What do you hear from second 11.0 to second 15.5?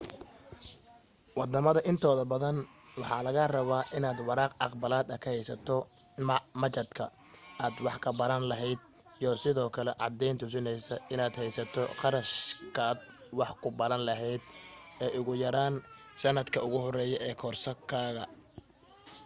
inaad haysato qarashkaad wax ku baran lahayd ugu